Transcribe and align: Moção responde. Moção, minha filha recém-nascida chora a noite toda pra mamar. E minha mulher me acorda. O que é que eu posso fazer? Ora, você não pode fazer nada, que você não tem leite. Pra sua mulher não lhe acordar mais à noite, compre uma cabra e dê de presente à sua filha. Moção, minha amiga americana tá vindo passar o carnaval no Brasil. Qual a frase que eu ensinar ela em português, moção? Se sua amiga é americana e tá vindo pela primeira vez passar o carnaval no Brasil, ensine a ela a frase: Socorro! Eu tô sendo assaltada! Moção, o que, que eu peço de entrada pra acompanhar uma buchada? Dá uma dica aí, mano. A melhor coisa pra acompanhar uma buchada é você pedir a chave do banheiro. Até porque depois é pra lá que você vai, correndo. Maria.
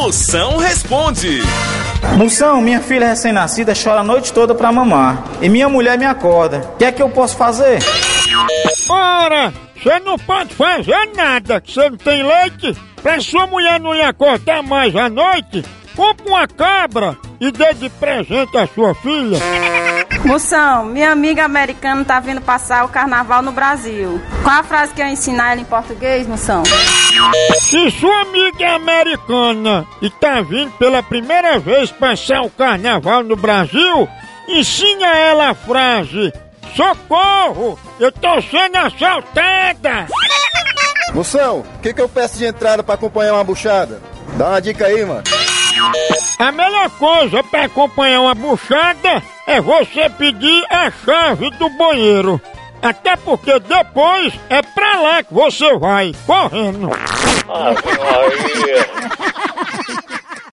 Moção 0.00 0.58
responde. 0.58 1.40
Moção, 2.16 2.60
minha 2.60 2.80
filha 2.80 3.08
recém-nascida 3.08 3.72
chora 3.74 4.00
a 4.00 4.04
noite 4.04 4.32
toda 4.32 4.54
pra 4.54 4.70
mamar. 4.70 5.24
E 5.42 5.48
minha 5.48 5.68
mulher 5.68 5.98
me 5.98 6.06
acorda. 6.06 6.58
O 6.58 6.76
que 6.76 6.84
é 6.84 6.92
que 6.92 7.02
eu 7.02 7.10
posso 7.10 7.36
fazer? 7.36 7.80
Ora, 8.88 9.52
você 9.74 9.98
não 9.98 10.16
pode 10.16 10.54
fazer 10.54 11.10
nada, 11.16 11.60
que 11.60 11.72
você 11.72 11.90
não 11.90 11.96
tem 11.96 12.22
leite. 12.22 12.80
Pra 13.02 13.20
sua 13.20 13.48
mulher 13.48 13.80
não 13.80 13.92
lhe 13.92 14.02
acordar 14.02 14.62
mais 14.62 14.94
à 14.94 15.08
noite, 15.08 15.64
compre 15.96 16.28
uma 16.28 16.46
cabra 16.46 17.16
e 17.40 17.50
dê 17.50 17.74
de 17.74 17.90
presente 17.90 18.56
à 18.56 18.68
sua 18.68 18.94
filha. 18.94 19.38
Moção, 20.24 20.84
minha 20.86 21.10
amiga 21.12 21.44
americana 21.44 22.04
tá 22.04 22.20
vindo 22.20 22.40
passar 22.40 22.84
o 22.84 22.88
carnaval 22.88 23.40
no 23.40 23.52
Brasil. 23.52 24.20
Qual 24.42 24.56
a 24.56 24.62
frase 24.62 24.92
que 24.92 25.00
eu 25.00 25.06
ensinar 25.06 25.52
ela 25.52 25.60
em 25.60 25.64
português, 25.64 26.26
moção? 26.26 26.62
Se 27.60 27.90
sua 27.92 28.22
amiga 28.22 28.64
é 28.64 28.74
americana 28.74 29.86
e 30.02 30.10
tá 30.10 30.40
vindo 30.40 30.70
pela 30.72 31.02
primeira 31.02 31.58
vez 31.58 31.90
passar 31.90 32.42
o 32.42 32.50
carnaval 32.50 33.22
no 33.22 33.36
Brasil, 33.36 34.08
ensine 34.48 35.04
a 35.04 35.16
ela 35.16 35.50
a 35.50 35.54
frase: 35.54 36.32
Socorro! 36.76 37.78
Eu 37.98 38.12
tô 38.12 38.40
sendo 38.42 38.76
assaltada! 38.76 40.06
Moção, 41.14 41.60
o 41.60 41.78
que, 41.80 41.94
que 41.94 42.02
eu 42.02 42.08
peço 42.08 42.36
de 42.38 42.44
entrada 42.44 42.82
pra 42.82 42.96
acompanhar 42.96 43.34
uma 43.34 43.44
buchada? 43.44 44.00
Dá 44.36 44.48
uma 44.50 44.60
dica 44.60 44.86
aí, 44.86 45.04
mano. 45.04 45.22
A 46.38 46.52
melhor 46.52 46.88
coisa 46.90 47.42
pra 47.42 47.64
acompanhar 47.64 48.20
uma 48.20 48.34
buchada 48.34 49.22
é 49.46 49.60
você 49.60 50.08
pedir 50.10 50.64
a 50.70 50.90
chave 50.90 51.50
do 51.52 51.68
banheiro. 51.70 52.40
Até 52.80 53.16
porque 53.16 53.58
depois 53.58 54.32
é 54.48 54.62
pra 54.62 55.00
lá 55.00 55.22
que 55.22 55.34
você 55.34 55.76
vai, 55.78 56.14
correndo. 56.24 56.90
Maria. 57.46 58.86